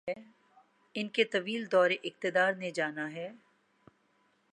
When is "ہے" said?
3.13-3.31